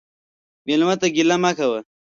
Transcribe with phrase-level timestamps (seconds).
[0.65, 1.79] مېلمه ته ګیله مه کوه.